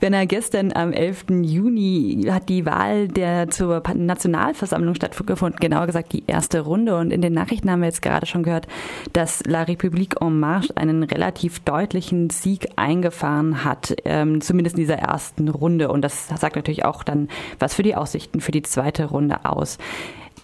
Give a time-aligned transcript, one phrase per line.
[0.00, 1.26] Wenn er gestern am 11.
[1.42, 6.96] Juni hat die Wahl der zur Nationalversammlung stattgefunden, genauer gesagt die erste Runde.
[6.96, 8.66] Und in den Nachrichten haben wir jetzt gerade schon gehört,
[9.12, 14.98] dass La République en Marche einen relativ deutlichen Sieg eingefahren hat, ähm, zumindest in dieser
[14.98, 15.90] ersten Runde.
[15.90, 17.28] Und das sagt natürlich auch dann
[17.58, 19.76] was für die Aussichten für die zweite Runde aus.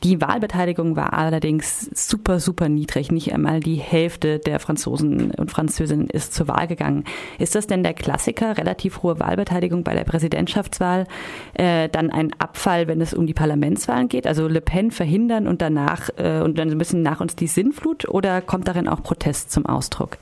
[0.02, 3.10] Die Wahlbeteiligung war allerdings super, super niedrig.
[3.10, 7.04] Nicht einmal die Hälfte der Franzosen und Französinnen ist zur Wahl gegangen.
[7.38, 11.06] Ist das denn der Klassiker, relativ hohe Wahlbeteiligung bei der Präsidentschaftswahl,
[11.54, 14.26] äh, dann ein Abfall, wenn es um die Parlamentswahlen geht?
[14.26, 18.08] Also Le Pen verhindern und danach äh, und dann ein bisschen nach uns die Sinnflut
[18.08, 20.18] oder kommt darin auch Protest zum Ausdruck?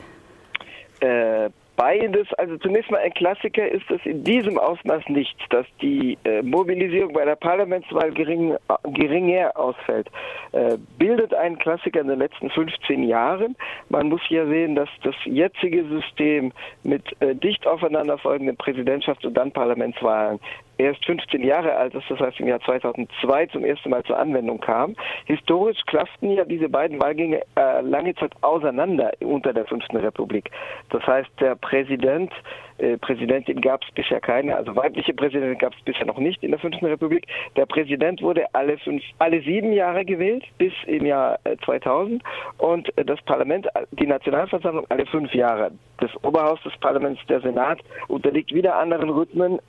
[1.00, 6.16] Äh, Beides, also zunächst mal ein Klassiker ist es in diesem Ausmaß nicht, dass die
[6.24, 10.08] äh, Mobilisierung bei der Parlamentswahl gering, geringer ausfällt.
[10.52, 13.56] Äh, bildet einen Klassiker in den letzten 15 Jahren.
[13.88, 16.52] Man muss hier sehen, dass das jetzige System
[16.84, 20.38] mit äh, dicht aufeinanderfolgenden Präsidentschafts- und dann Parlamentswahlen
[20.78, 24.60] erst 15 Jahre alt ist, das heißt im Jahr 2002 zum ersten Mal zur Anwendung
[24.60, 24.94] kam.
[25.26, 30.50] Historisch klafften ja diese beiden Wahlgänge äh, lange Zeit auseinander unter der Fünften Republik.
[30.90, 32.32] Das heißt, der Präsident
[32.78, 36.50] äh, Präsidentin gab es bisher keine, also weibliche Präsidentin gab es bisher noch nicht in
[36.50, 37.26] der Fünften Republik.
[37.56, 42.96] Der Präsident wurde alle fünf, alle sieben Jahre gewählt bis im Jahr 2000 äh, und
[42.98, 45.70] äh, das Parlament, die Nationalversammlung alle fünf Jahre.
[45.98, 49.60] Das Oberhaus des Parlaments, der Senat, unterliegt wieder anderen Rhythmen.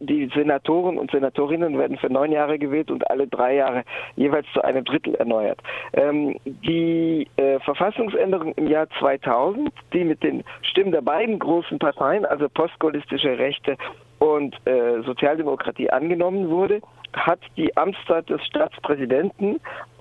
[0.00, 3.84] Die Senatoren und Senatorinnen werden für neun Jahre gewählt und alle drei Jahre
[4.16, 5.60] jeweils zu einem Drittel erneuert.
[5.92, 7.28] Ähm, die
[7.62, 13.76] Verfassungsänderung im Jahr 2000, die mit den Stimmen der beiden großen Parteien, also postgaullistische Rechte
[14.18, 16.80] und äh, Sozialdemokratie angenommen wurde,
[17.12, 19.60] hat die Amtszeit des Staatspräsidenten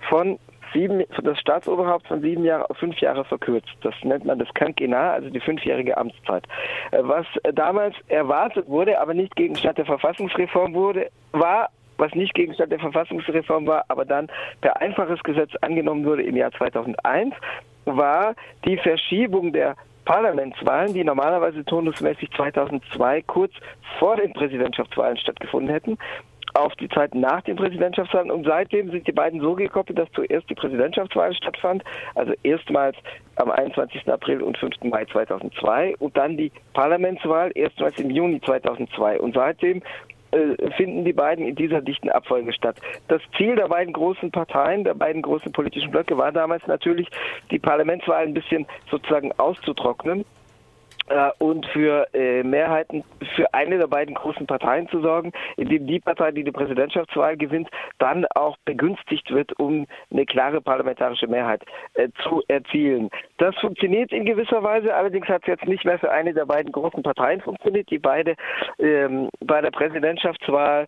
[0.09, 0.37] von
[0.73, 3.69] sieben, das Staatsoberhaupt von sieben Jahren auf fünf Jahre verkürzt.
[3.81, 6.43] Das nennt man das Quinquennat, also die fünfjährige Amtszeit.
[6.91, 12.71] Äh, was damals erwartet wurde, aber nicht Gegenstand der Verfassungsreform wurde, war was nicht Gegenstand
[12.71, 14.29] der Verfassungsreform war, aber dann
[14.61, 17.35] per einfaches Gesetz angenommen wurde im Jahr 2001,
[17.83, 19.75] war die Verschiebung der
[20.09, 23.53] Parlamentswahlen, die normalerweise turnusmäßig 2002 kurz
[23.99, 25.99] vor den Präsidentschaftswahlen stattgefunden hätten,
[26.55, 28.31] auf die Zeit nach den Präsidentschaftswahlen.
[28.31, 31.83] Und seitdem sind die beiden so gekoppelt, dass zuerst die Präsidentschaftswahl stattfand,
[32.15, 32.97] also erstmals
[33.35, 34.11] am 21.
[34.11, 34.77] April und 5.
[34.85, 39.19] Mai 2002 und dann die Parlamentswahl erstmals im Juni 2002.
[39.19, 39.83] Und seitdem
[40.77, 42.77] finden die beiden in dieser dichten Abfolge statt.
[43.07, 47.07] Das Ziel der beiden großen Parteien, der beiden großen politischen Blöcke war damals natürlich,
[47.51, 50.25] die Parlamentswahl ein bisschen sozusagen auszutrocknen
[51.09, 53.03] äh, und für äh, Mehrheiten
[53.35, 57.69] für eine der beiden großen Parteien zu sorgen, indem die Partei, die die Präsidentschaftswahl gewinnt,
[57.97, 63.09] dann auch begünstigt wird, um eine klare parlamentarische Mehrheit äh, zu erzielen.
[63.37, 66.71] Das funktioniert in gewisser Weise, allerdings hat es jetzt nicht mehr für eine der beiden
[66.71, 68.35] großen Parteien funktioniert, die beide
[68.79, 70.87] ähm, bei der Präsidentschaftswahl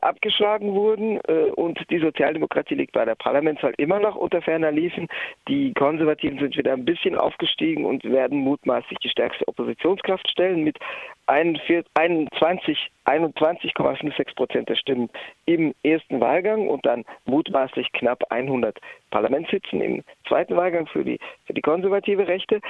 [0.00, 5.08] abgeschlagen wurden äh, und die Sozialdemokratie liegt bei der Parlamentswahl immer noch unter ferner Liefen.
[5.48, 10.64] Die Konservativen sind wieder ein bisschen aufgestiegen und werden mutmaßlich die stärkste Opposition Oppositionskraft stellen
[10.64, 10.78] mit
[11.26, 15.08] 21, 21,56 Prozent der Stimmen
[15.46, 18.78] im ersten Wahlgang und dann mutmaßlich knapp 100
[19.10, 22.60] Parlamentssitzen im zweiten Wahlgang für die, für die konservative Rechte.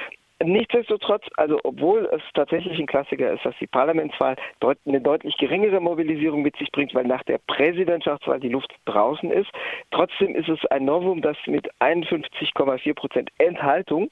[0.43, 5.79] Nichtsdestotrotz, also obwohl es tatsächlich ein Klassiker ist, dass die Parlamentswahl deut eine deutlich geringere
[5.79, 9.49] Mobilisierung mit sich bringt, weil nach der Präsidentschaftswahl die Luft draußen ist,
[9.91, 14.09] trotzdem ist es ein Novum, dass mit 51,4 Prozent Enthaltung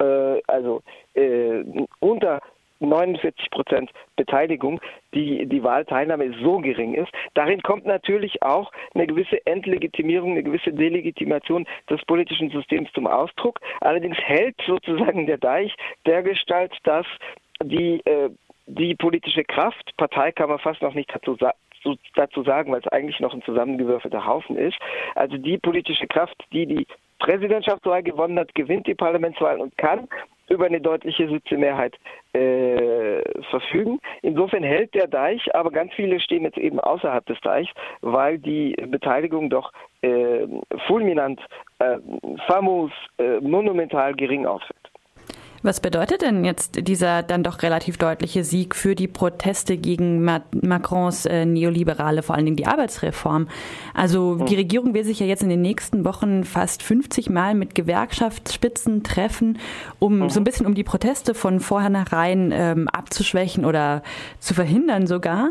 [0.00, 0.82] äh, also
[1.14, 1.62] äh,
[2.00, 2.40] unter
[2.80, 4.80] 49 Prozent Beteiligung,
[5.14, 7.10] die, die Wahlteilnahme so gering ist.
[7.34, 13.60] Darin kommt natürlich auch eine gewisse Entlegitimierung, eine gewisse Delegitimation des politischen Systems zum Ausdruck.
[13.80, 15.74] Allerdings hält sozusagen der Deich
[16.06, 17.06] der Gestalt, dass
[17.62, 18.30] die, äh,
[18.66, 21.56] die politische Kraft, Partei kann man fast noch nicht dazu sagen,
[22.14, 24.76] dazu sagen, weil es eigentlich noch ein zusammengewürfelter Haufen ist.
[25.14, 26.86] Also die politische Kraft, die die
[27.20, 30.08] Präsidentschaftswahl gewonnen hat, gewinnt die Parlamentswahl und kann
[30.50, 31.96] über eine deutliche Sitzemehrheit
[32.32, 34.00] äh, verfügen.
[34.22, 37.70] Insofern hält der Deich, aber ganz viele stehen jetzt eben außerhalb des Deichs,
[38.02, 40.46] weil die Beteiligung doch äh,
[40.86, 41.40] fulminant,
[41.78, 41.98] äh,
[42.46, 44.89] famos, äh, monumental gering ausfällt.
[45.62, 51.26] Was bedeutet denn jetzt dieser dann doch relativ deutliche Sieg für die Proteste gegen Macrons
[51.26, 53.46] äh, neoliberale, vor allen Dingen die Arbeitsreform?
[53.92, 57.74] Also die Regierung will sich ja jetzt in den nächsten Wochen fast 50 Mal mit
[57.74, 59.58] Gewerkschaftsspitzen treffen,
[59.98, 60.30] um mhm.
[60.30, 64.02] so ein bisschen um die Proteste von vornherein ähm, abzuschwächen oder
[64.38, 65.50] zu verhindern sogar.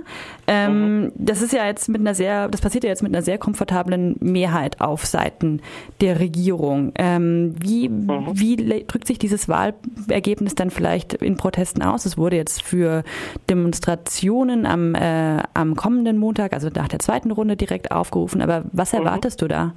[0.52, 1.12] Ähm, mhm.
[1.16, 4.16] Das ist ja jetzt mit einer sehr, das passiert ja jetzt mit einer sehr komfortablen
[4.20, 5.62] Mehrheit auf Seiten
[6.02, 6.92] der Regierung.
[6.96, 8.32] Ähm, wie, mhm.
[8.34, 9.76] wie drückt sich dieses Wahl
[10.08, 12.08] Ergebnis dann vielleicht in Protesten aus?
[12.08, 13.04] Es wurde jetzt für
[13.48, 18.42] Demonstrationen am, äh, am kommenden Montag, also nach der zweiten Runde direkt aufgerufen.
[18.42, 19.00] Aber was mhm.
[19.00, 19.46] erwartest mhm.
[19.46, 19.74] du da?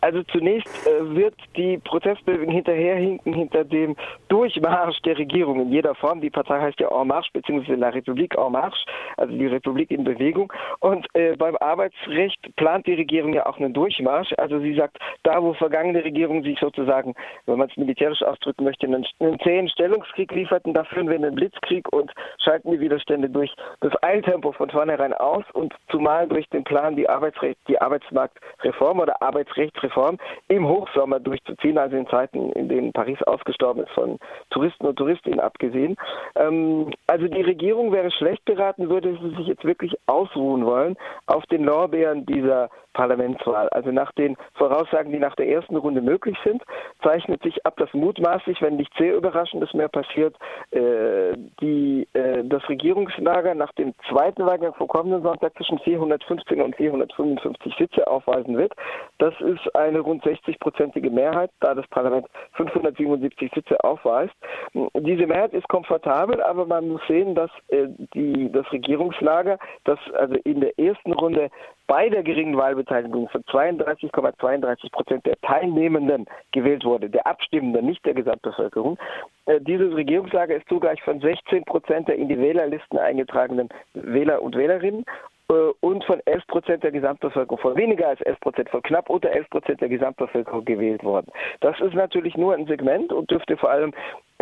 [0.00, 3.96] Also zunächst äh, wird die Protestbewegung hinterherhinken hinter dem
[4.28, 6.20] Durchmarsch der Regierung in jeder Form.
[6.20, 7.74] Die Partei heißt ja En Marche bzw.
[7.74, 8.84] La République En Marche,
[9.16, 10.52] also die Republik in Bewegung.
[10.80, 14.32] Und äh, beim Arbeitsrecht plant die Regierung ja auch einen Durchmarsch.
[14.36, 17.14] Also sie sagt, da wo vergangene Regierungen sich sozusagen,
[17.46, 21.34] wenn man es militärisch ausdrücken möchte, einen, einen zähen Stellungskrieg lieferten, da führen wir einen
[21.34, 26.64] Blitzkrieg und schalten die Widerstände durch das Eiltempo von vornherein aus und zumal durch den
[26.64, 30.18] Plan, die Arbeitsrecht, die Arbeitsmarktreform oder Arbeitsrechtsreform Form
[30.48, 34.18] im Hochsommer durchzuziehen, also in Zeiten, in denen Paris ausgestorben ist, von
[34.50, 35.96] Touristen und Touristinnen abgesehen.
[36.36, 40.96] Ähm, also die Regierung wäre schlecht beraten, würde sie sich jetzt wirklich ausruhen wollen
[41.26, 43.68] auf den Lorbeeren dieser Parlamentswahl.
[43.68, 46.62] Also nach den Voraussagen, die nach der ersten Runde möglich sind,
[47.02, 50.34] zeichnet sich ab, dass mutmaßlich, wenn nicht sehr Überraschendes mehr passiert,
[50.70, 56.74] äh, die, äh, das Regierungslager nach dem zweiten Wahlgang vom kommenden Sonntag zwischen 415 und
[56.76, 58.72] 455 Sitze aufweisen wird.
[59.18, 64.34] Das ist eine rund 60-prozentige Mehrheit, da das Parlament 577 Sitze aufweist.
[64.72, 70.34] Diese Mehrheit ist komfortabel, aber man muss sehen, dass äh, die, das Regierungslager, das also
[70.44, 71.50] in der ersten Runde
[71.86, 78.14] bei der geringen Wahlbeteiligung von 32,32 Prozent der Teilnehmenden gewählt wurde, der Abstimmenden, nicht der
[78.14, 78.98] Gesamtbevölkerung.
[79.46, 84.56] Äh, dieses Regierungslager ist zugleich von 16 Prozent der in die Wählerlisten eingetragenen Wähler und
[84.56, 85.04] Wählerinnen
[85.48, 89.30] äh, und von 11 Prozent der Gesamtbevölkerung, von weniger als 11 Prozent, von knapp unter
[89.30, 91.30] 11 Prozent der Gesamtbevölkerung gewählt worden.
[91.60, 93.92] Das ist natürlich nur ein Segment und dürfte vor allem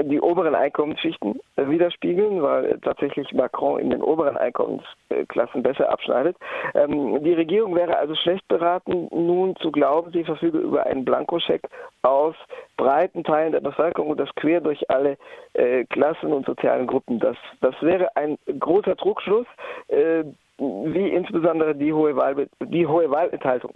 [0.02, 6.36] die oberen Einkommensschichten widerspiegeln, weil tatsächlich Macron in den oberen Einkommensklassen besser abschneidet.
[6.74, 11.62] Ähm, die Regierung wäre also schlecht beraten, nun zu glauben, sie verfüge über einen Blankoscheck
[12.02, 12.34] aus
[12.76, 15.16] breiten Teilen der Bevölkerung und das quer durch alle
[15.54, 17.20] äh, Klassen und sozialen Gruppen.
[17.20, 19.46] Das, das wäre ein großer Trugschluss,
[19.88, 20.24] äh,
[20.58, 23.72] wie insbesondere die hohe, Wahl, die hohe Wahlenthaltung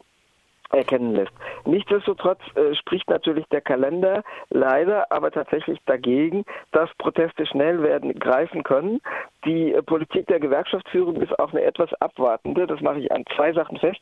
[0.71, 1.33] erkennen lässt.
[1.65, 8.63] Nichtsdestotrotz äh, spricht natürlich der Kalender leider aber tatsächlich dagegen, dass Proteste schnell werden greifen
[8.63, 9.01] können.
[9.45, 12.67] Die äh, Politik der Gewerkschaftsführung ist auch eine etwas abwartende.
[12.67, 14.01] Das mache ich an zwei Sachen fest.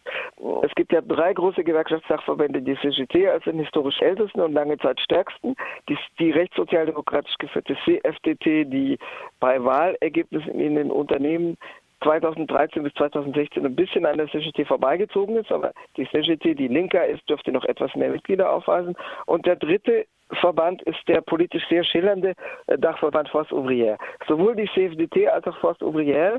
[0.63, 5.01] Es gibt ja drei große Gewerkschaftssachverbände, die CGT als den historisch ältesten und lange Zeit
[5.01, 5.55] stärksten,
[5.89, 8.99] die, die rechtssozialdemokratisch geführte CFDT, die
[9.41, 11.57] bei Wahlergebnissen in den Unternehmen
[12.03, 17.07] 2013 bis 2016 ein bisschen an der CGT vorbeigezogen ist, aber die CGT, die linker
[17.07, 18.95] ist, dürfte noch etwas mehr Mitglieder aufweisen.
[19.27, 20.07] Und der dritte
[20.41, 22.35] Verband ist der politisch sehr schillernde
[22.67, 23.97] äh, Dachverband Force Ouvrière.
[24.27, 26.39] Sowohl die CFDT als auch Force Ouvrière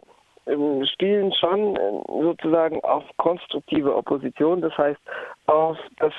[0.93, 4.99] spielen schon äh, sozusagen auf konstruktive Opposition, das heißt
[5.47, 6.13] auf das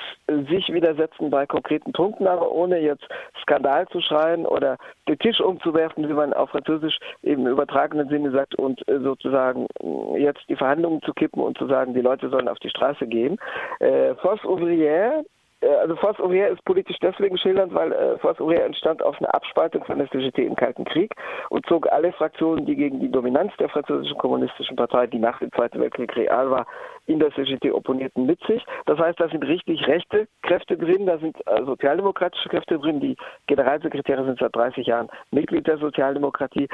[0.49, 3.07] sich widersetzen bei konkreten Punkten, aber ohne jetzt
[3.41, 4.77] Skandal zu schreien oder
[5.07, 9.67] den Tisch umzuwerfen, wie man auf Französisch eben im übertragenen Sinne sagt, und äh, sozusagen
[9.81, 13.07] äh, jetzt die Verhandlungen zu kippen und zu sagen, die Leute sollen auf die Straße
[13.07, 13.37] gehen.
[13.79, 15.23] Äh, Force Ouvrière
[15.61, 19.83] also Force Ouvrière ist politisch deswegen schildernd, weil äh, Force Ouvrière entstand aus einer Abspaltung
[19.83, 21.13] von der CGT im Kalten Krieg
[21.49, 25.51] und zog alle Fraktionen, die gegen die Dominanz der französischen kommunistischen Partei, die nach dem
[25.51, 26.65] Zweiten Weltkrieg real war,
[27.07, 28.63] in der CGT opponierten, mit sich.
[28.85, 32.99] Das heißt, da sind richtig rechte Kräfte drin, da sind äh, sozialdemokratische Kräfte drin.
[32.99, 33.17] Die
[33.47, 36.69] Generalsekretäre sind seit 30 Jahren Mitglied der Sozialdemokratie.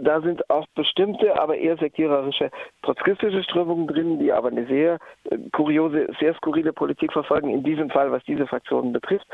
[0.00, 2.50] Da sind auch bestimmte, aber eher sektiererische
[2.82, 4.98] trotzkistische Strömungen drin, die aber eine sehr
[5.30, 9.26] äh, kuriose, sehr skurrile Politik verfolgen, in diesem Fall, was diese Fraktionen betrifft.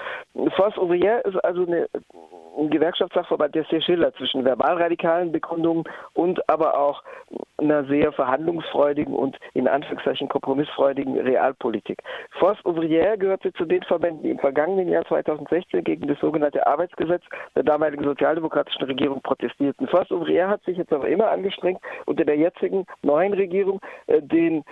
[0.56, 1.88] Force Ouvrière ist also eine,
[2.58, 7.02] ein Gewerkschaftssachverband, der sehr schildert zwischen verbalradikalen Bekundungen und aber auch
[7.58, 12.02] einer sehr verhandlungsfreudigen und in Anführungszeichen kompromissfreudigen Realpolitik.
[12.38, 17.22] Force Ouvrière gehörte zu den Verbänden, die im vergangenen Jahr 2016 gegen das sogenannte Arbeitsgesetz
[17.54, 19.86] der damaligen sozialdemokratischen Regierung protestierten.
[19.88, 24.64] Force Ouvrière hat sich jetzt aber immer angestrengt, unter der jetzigen neuen Regierung äh, den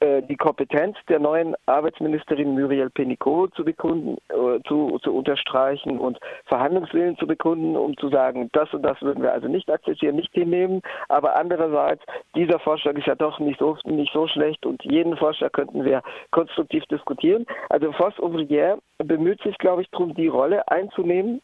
[0.00, 6.18] äh, die Kompetenz der neuen Arbeitsministerin Muriel Pénicaud zu bekunden, äh, zu, zu unterstreichen und
[6.46, 10.32] Verhandlungswillen zu bekunden, um zu sagen, das und das würden wir also nicht akzeptieren, nicht
[10.32, 10.80] hinnehmen.
[11.08, 12.02] Aber andererseits,
[12.34, 16.02] dieser Vorschlag ist ja doch nicht so, nicht so schlecht und jeden Vorschlag könnten wir
[16.30, 17.44] konstruktiv diskutieren.
[17.68, 21.42] Also Voss Ouvrière bemüht sich, glaube ich, darum, die Rolle einzunehmen,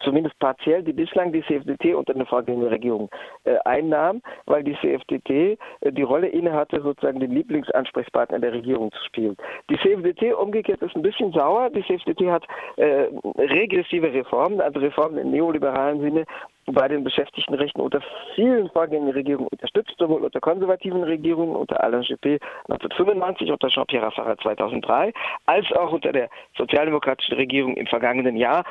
[0.00, 3.08] zumindest partiell, die bislang die CFDT unter der vorgehenden Regierung
[3.44, 9.04] äh, einnahm, weil die CFDT äh, die Rolle innehatte, sozusagen den Lieblingsansprechpartner der Regierung zu
[9.04, 9.36] spielen.
[9.70, 11.70] Die CFDT umgekehrt ist ein bisschen sauer.
[11.70, 12.44] Die CFDT hat
[12.76, 16.24] äh, regressive Reformen, also Reformen im neoliberalen Sinne,
[16.66, 18.00] bei den Beschäftigtenrechten unter
[18.34, 24.38] vielen vorgehenden Regierungen unterstützt, sowohl unter konservativen Regierungen, unter Alain Juppé 1995, unter Jean-Pierre Raffarin
[24.38, 25.12] 2003,
[25.46, 28.64] als auch unter der sozialdemokratischen Regierung im vergangenen Jahr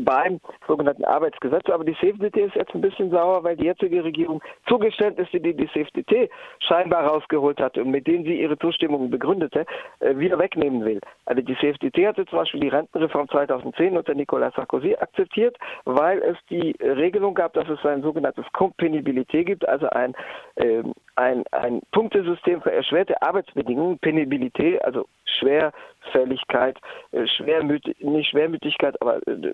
[0.00, 1.68] beim sogenannten Arbeitsgesetz.
[1.70, 5.68] Aber die CFDT ist jetzt ein bisschen sauer, weil die jetzige Regierung Zugeständnisse, die die
[5.68, 6.30] CFDT
[6.60, 9.66] scheinbar rausgeholt hatte und mit denen sie ihre Zustimmung begründete,
[10.00, 11.00] äh, wieder wegnehmen will.
[11.26, 16.36] Also die CFDT hatte zum Beispiel die Rentenreform 2010 unter Nicolas Sarkozy akzeptiert, weil es
[16.50, 20.14] die Regelung gab, dass es ein sogenanntes Kompenibilité gibt, also ein,
[20.56, 20.82] äh,
[21.16, 25.06] ein, ein Punktesystem für erschwerte Arbeitsbedingungen, Penibilité, also
[25.42, 26.78] Schwerfälligkeit,
[27.12, 29.52] äh, Schwermüt nicht Schwermütigkeit, aber äh,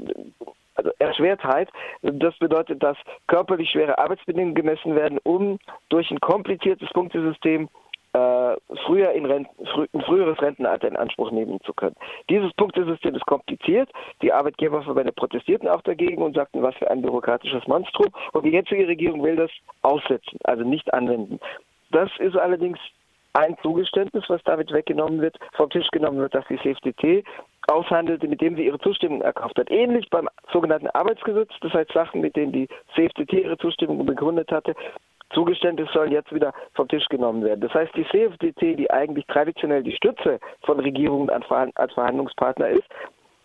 [0.74, 1.68] also Erschwertheit.
[2.02, 7.68] Das bedeutet, dass körperlich schwere Arbeitsbedingungen gemessen werden, um durch ein kompliziertes Punktesystem
[8.12, 11.96] äh, früher in Renten, frü ein früheres Rentenalter in Anspruch nehmen zu können.
[12.30, 13.90] Dieses Punktesystem ist kompliziert.
[14.22, 18.08] Die Arbeitgeberverbände protestierten auch dagegen und sagten, was für ein bürokratisches Monstrum.
[18.32, 19.50] Und die jetzige Regierung will das
[19.82, 21.38] aussetzen, also nicht anwenden.
[21.90, 22.78] Das ist allerdings
[23.34, 27.24] ein Zugeständnis, was damit weggenommen wird, vom Tisch genommen wird, dass die CFDT
[27.68, 29.70] aushandelte, mit dem sie ihre Zustimmung erkauft hat.
[29.70, 34.74] Ähnlich beim sogenannten Arbeitsgesetz, das heißt Sachen, mit denen die CFDT ihre Zustimmung begründet hatte,
[35.34, 37.60] Zugeständnisse sollen jetzt wieder vom Tisch genommen werden.
[37.60, 41.46] Das heißt, die CFDT, die eigentlich traditionell die Stütze von Regierungen als
[41.92, 42.88] Verhandlungspartner ist,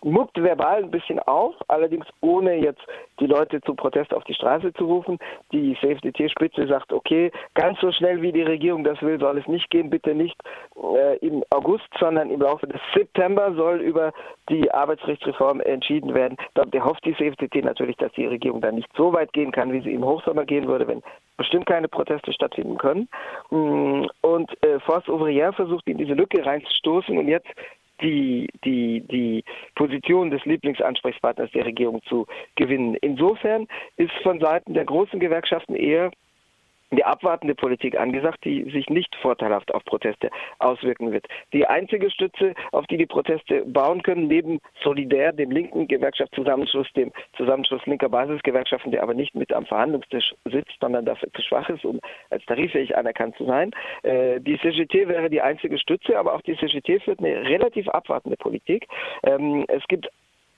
[0.03, 2.81] muckt verbal ein bisschen auf, allerdings ohne jetzt
[3.19, 5.19] die Leute zu Protest auf die Straße zu rufen.
[5.51, 9.69] Die CFDT-Spitze sagt, okay, ganz so schnell wie die Regierung das will, soll es nicht
[9.69, 10.35] gehen, bitte nicht
[10.75, 14.11] äh, im August, sondern im Laufe des September soll über
[14.49, 16.37] die Arbeitsrechtsreform entschieden werden.
[16.53, 19.81] Da hofft die CFDT natürlich, dass die Regierung dann nicht so weit gehen kann, wie
[19.81, 21.01] sie im Hochsommer gehen würde, wenn
[21.37, 23.07] bestimmt keine Proteste stattfinden können.
[23.49, 27.49] Mm, und äh, Force Ouvrière versucht in diese Lücke reinzustoßen und jetzt
[28.01, 29.43] die, die, die
[29.75, 32.25] Position des Lieblingsansprechpartners der Regierung zu
[32.55, 32.95] gewinnen.
[33.01, 36.11] Insofern ist von Seiten der großen Gewerkschaften eher
[36.95, 41.27] die abwartende Politik angesagt, die sich nicht vorteilhaft auf Proteste auswirken wird.
[41.53, 47.11] Die einzige Stütze, auf die die Proteste bauen können, neben Solidär, dem linken Gewerkschaftszusammenschluss, dem
[47.37, 51.85] Zusammenschluss linker Basisgewerkschaften, der aber nicht mit am Verhandlungstisch sitzt, sondern dafür zu schwach ist,
[51.85, 53.71] um als tariffähig anerkannt zu sein.
[54.03, 58.37] Äh, die CGT wäre die einzige Stütze, aber auch die CGT führt eine relativ abwartende
[58.37, 58.87] Politik.
[59.23, 60.09] Ähm, es gibt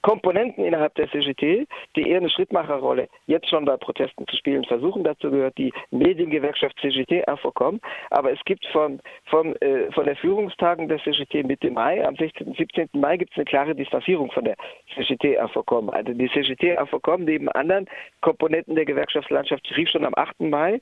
[0.06, 5.04] Komponenten innerhalb der CGT, die eher eine Schrittmacherrolle jetzt schon bei Protesten zu spielen versuchen.
[5.04, 7.82] Dazu gehört die Mediengewerkschaft CGT AFOCOM.
[8.12, 12.46] Aber es gibt von, von, äh, von der Führungstagung der CGT Mitte Mai, am 16.
[12.46, 12.90] und 17.
[12.94, 14.56] Mai gibt es eine klare Distanzierung von der
[14.94, 15.90] CGT AFOCOM.
[15.90, 17.88] Also die CGT AFOCOM neben anderen
[18.22, 20.40] Komponenten der Gewerkschaftslandschaft rief schon am 8.
[20.42, 20.82] Mai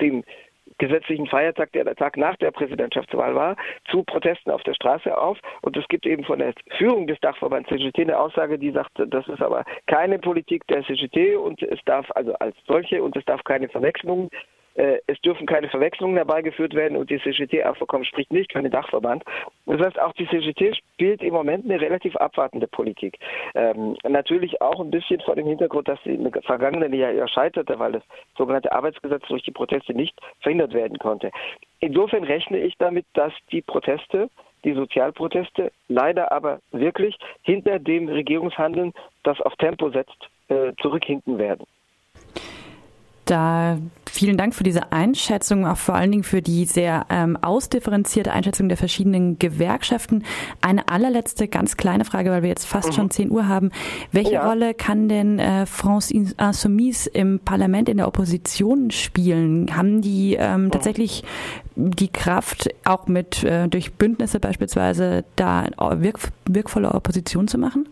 [0.00, 0.24] dem
[0.78, 3.56] gesetzlichen Feiertag, der der Tag nach der Präsidentschaftswahl war,
[3.90, 5.38] zu Protesten auf der Straße auf.
[5.62, 9.26] Und es gibt eben von der Führung des Dachverbands CGT eine Aussage, die sagt, das
[9.28, 13.42] ist aber keine Politik der CGT und es darf also als solche und es darf
[13.44, 14.30] keine Verwechslung
[14.74, 19.24] äh, es dürfen keine Verwechslungen herbeigeführt werden und die CGT-Abkommen spricht nicht für den Dachverband.
[19.66, 23.18] Das heißt, auch die CGT spielt im Moment eine relativ abwartende Politik.
[23.54, 27.78] Ähm, natürlich auch ein bisschen vor dem Hintergrund, dass sie im vergangenen Jahr ja scheiterte,
[27.78, 28.02] weil das
[28.36, 31.30] sogenannte Arbeitsgesetz durch die Proteste nicht verhindert werden konnte.
[31.80, 34.28] Insofern rechne ich damit, dass die Proteste
[34.64, 40.16] die Sozialproteste leider aber wirklich hinter dem Regierungshandeln, das auf Tempo setzt,
[40.48, 41.66] äh, zurückhinken werden.
[43.26, 43.78] Da
[44.14, 48.68] vielen Dank für diese Einschätzung, auch vor allen Dingen für die sehr ähm, ausdifferenzierte Einschätzung
[48.68, 50.22] der verschiedenen Gewerkschaften.
[50.60, 52.92] Eine allerletzte ganz kleine Frage, weil wir jetzt fast mhm.
[52.92, 53.70] schon 10 Uhr haben.
[54.12, 54.48] Welche ja.
[54.48, 59.76] Rolle kann denn äh, France Insoumise im Parlament in der Opposition spielen?
[59.76, 60.70] Haben die ähm, mhm.
[60.70, 61.24] tatsächlich
[61.76, 65.66] die Kraft, auch mit äh, durch Bündnisse beispielsweise da
[65.96, 67.88] wirk wirkvolle Opposition zu machen?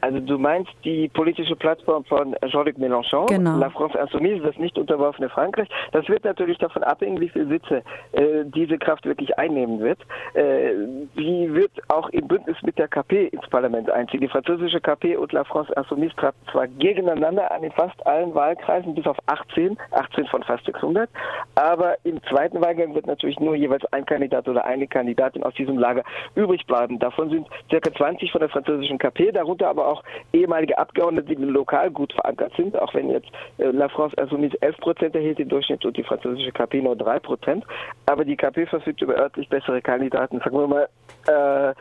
[0.00, 3.58] Also du meinst die politische Plattform von Jean-Luc Mélenchon, genau.
[3.58, 5.68] La France Insoumise, das nicht unterworfene Frankreich.
[5.92, 9.98] Das wird natürlich davon abhängen, wie viele Sitze äh, diese Kraft wirklich einnehmen wird.
[10.34, 10.74] Äh,
[11.16, 14.20] sie wird auch im Bündnis mit der KP ins Parlament einziehen.
[14.20, 18.94] Die französische KP und La France Insoumise traten zwar gegeneinander an in fast allen Wahlkreisen,
[18.94, 21.10] bis auf 18, 18 von fast 600,
[21.56, 25.78] aber im zweiten Wahlgang wird natürlich nur jeweils ein Kandidat oder eine Kandidatin aus diesem
[25.78, 26.98] Lager übrig bleiben.
[26.98, 30.02] Davon sind circa 20 von der französischen KP, darunter aber auch
[30.32, 33.28] ehemalige Abgeordnete, die lokal gut verankert sind, auch wenn jetzt
[33.58, 37.18] äh, La France Insoumise 11 Prozent erhielt im Durchschnitt und die französische KP nur 3
[37.20, 37.64] Prozent.
[38.06, 40.38] Aber die KP verfügt über örtlich bessere Kandidaten.
[40.40, 40.88] Sagen wir mal,
[41.26, 41.74] äh,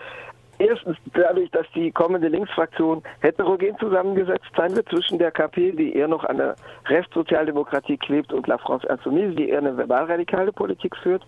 [0.60, 6.08] Erstens dadurch, dass die kommende Linksfraktion heterogen zusammengesetzt sein wird zwischen der KP, die eher
[6.08, 11.24] noch an der Restsozialdemokratie klebt, und La France Insoumise, die eher eine verbalradikale Politik führt.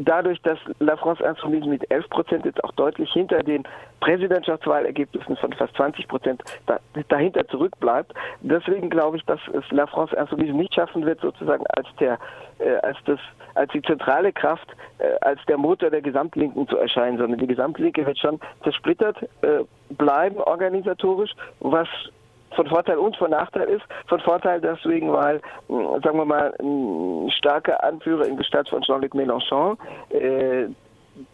[0.00, 3.64] Dadurch, dass La France Insoumise mit 11 Prozent jetzt auch deutlich hinter den
[4.00, 6.42] Präsidentschaftswahlergebnissen von fast 20 Prozent
[7.08, 8.12] dahinter zurückbleibt.
[8.40, 12.18] Deswegen glaube ich, dass es La France Insoumise nicht schaffen wird, sozusagen als der
[12.60, 13.18] äh, als das
[13.54, 18.06] als die zentrale Kraft, äh, als der Motor der Gesamtlinken zu erscheinen, sondern die Gesamtlinke
[18.06, 21.88] wird schon zersplittert äh, bleiben organisatorisch, was
[22.56, 23.84] von Vorteil und von Nachteil ist.
[24.06, 29.76] Von Vorteil deswegen, weil, sagen wir mal, ein starker Anführer in Gestalt von Jean-Luc Mélenchon,
[30.10, 30.66] äh,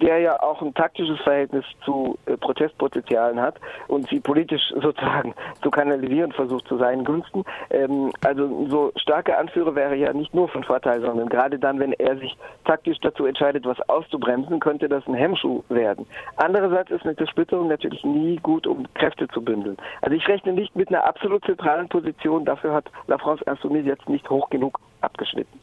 [0.01, 3.57] der ja auch ein taktisches Verhältnis zu äh, Protestpotenzialen hat
[3.89, 7.45] und sie politisch sozusagen zu kanalisieren versucht zu seinen Gunsten.
[7.71, 11.93] Ähm, also so starke Anführer wäre ja nicht nur von Vorteil, sondern gerade dann, wenn
[11.93, 16.07] er sich taktisch dazu entscheidet, was auszubremsen, könnte das ein Hemmschuh werden.
[16.37, 19.77] Andererseits ist eine Zersplitterung natürlich nie gut, um Kräfte zu bündeln.
[20.03, 24.09] Also ich rechne nicht mit einer absolut zentralen Position, dafür hat La France Insoumise jetzt
[24.09, 25.53] nicht hoch genug abgeschnitten.